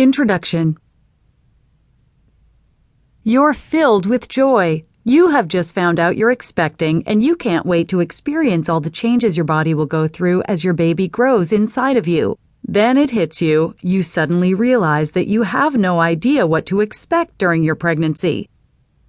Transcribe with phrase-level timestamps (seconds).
[0.00, 0.78] Introduction
[3.22, 4.84] You're filled with joy.
[5.04, 8.88] You have just found out you're expecting, and you can't wait to experience all the
[8.88, 12.38] changes your body will go through as your baby grows inside of you.
[12.64, 13.74] Then it hits you.
[13.82, 18.48] You suddenly realize that you have no idea what to expect during your pregnancy.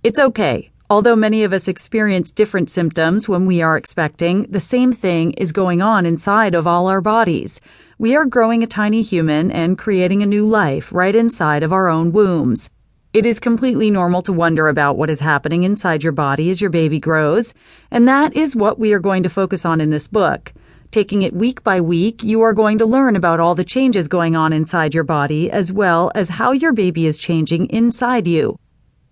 [0.04, 0.72] It's okay.
[0.90, 5.54] Although many of us experience different symptoms when we are expecting, the same thing is
[5.54, 7.62] going on inside of all our bodies.
[8.02, 11.88] We are growing a tiny human and creating a new life right inside of our
[11.88, 12.68] own wombs.
[13.14, 16.72] It is completely normal to wonder about what is happening inside your body as your
[16.72, 17.54] baby grows,
[17.92, 20.52] and that is what we are going to focus on in this book.
[20.90, 24.36] Taking it week by week, you are going to learn about all the changes going
[24.36, 28.58] on inside your body as well as how your baby is changing inside you.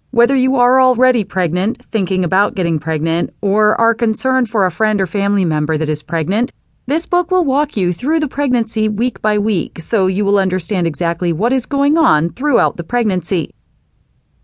[0.09, 4.99] Whether you are already pregnant, thinking about getting pregnant, or are concerned for a friend
[4.99, 6.51] or family member that is pregnant,
[6.89, 10.87] this book will walk you through the pregnancy week by week so you will understand
[10.87, 13.53] exactly what is going on throughout the pregnancy.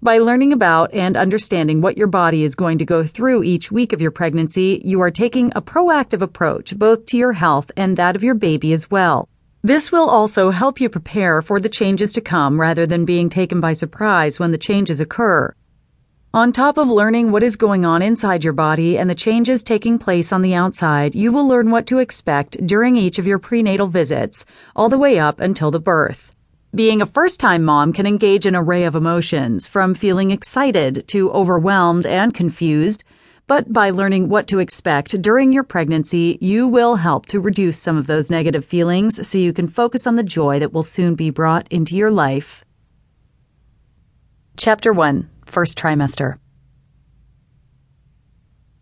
[0.04, 3.94] By learning about and understanding what your body is going to go through each week
[3.94, 8.16] of your pregnancy, you are taking a proactive approach both to your health and that
[8.16, 9.28] of your baby as well.
[9.64, 13.60] This will also help you prepare for the changes to come rather than being taken
[13.60, 15.52] by surprise when the changes occur.
[16.36, 19.98] On top of learning what is going on inside your body and the changes taking
[19.98, 23.88] place on the outside, you will learn what to expect during each of your prenatal
[23.88, 26.36] visits, all the way up until the birth.
[26.76, 31.32] Being a first time mom can engage an array of emotions, from feeling excited to
[31.32, 33.06] overwhelmed and confused
[33.48, 37.96] but by learning what to expect during your pregnancy, you will help to reduce some
[37.96, 41.30] of those negative feelings so you can focus on the joy that will soon be
[41.30, 42.66] brought into your life.
[44.58, 46.38] Chapter 1 First Trimester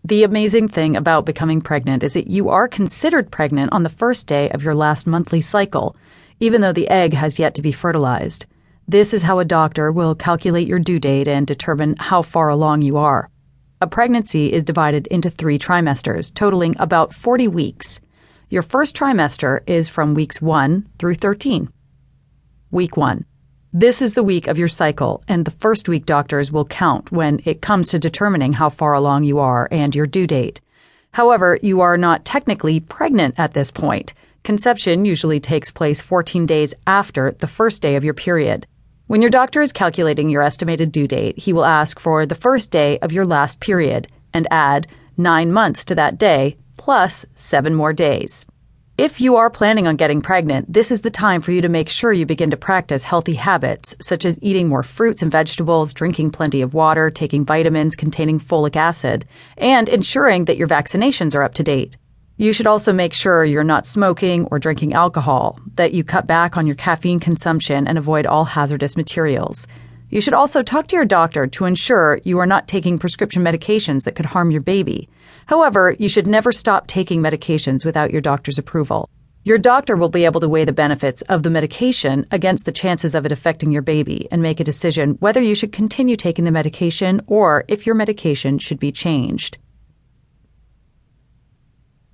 [0.04, 4.28] The amazing thing about becoming pregnant is that you are considered pregnant on the first
[4.28, 5.96] day of your last monthly cycle,
[6.40, 8.46] even though the egg has yet to be fertilized.
[8.88, 12.82] This is how a doctor will calculate your due date and determine how far along
[12.82, 13.30] you are.
[13.80, 18.00] A pregnancy is divided into three trimesters, totaling about 40 weeks.
[18.50, 21.70] Your first trimester is from weeks 1 through 13.
[22.72, 23.26] Week 1.
[23.76, 27.42] This is the week of your cycle, and the first week doctors will count when
[27.44, 30.62] it comes to determining how far along you are and your due date.
[31.14, 34.14] However, you are not technically pregnant at this point.
[34.44, 38.68] Conception usually takes place 14 days after the first day of your period.
[39.08, 42.70] When your doctor is calculating your estimated due date, he will ask for the first
[42.70, 44.86] day of your last period and add
[45.18, 48.46] nine months to that day, plus seven more days.
[48.96, 51.90] If you are planning on getting pregnant, this is the time for you to make
[51.90, 56.30] sure you begin to practice healthy habits, such as eating more fruits and vegetables, drinking
[56.30, 59.26] plenty of water, taking vitamins containing folic acid,
[59.58, 61.98] and ensuring that your vaccinations are up to date.
[62.38, 66.56] You should also make sure you're not smoking or drinking alcohol, that you cut back
[66.56, 69.68] on your caffeine consumption and avoid all hazardous materials.
[70.14, 74.04] You should also talk to your doctor to ensure you are not taking prescription medications
[74.04, 75.10] that could harm your baby.
[75.48, 79.10] However, you should never stop taking medications without your doctor's approval.
[79.44, 83.16] Your doctor will be able to weigh the benefits of the medication against the chances
[83.16, 86.52] of it affecting your baby and make a decision whether you should continue taking the
[86.52, 89.58] medication or if your medication should be changed.